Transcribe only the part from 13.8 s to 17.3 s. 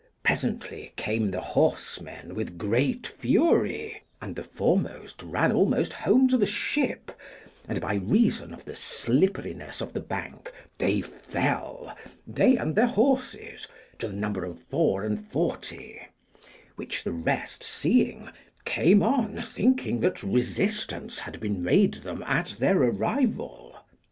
to the number of four and forty; which the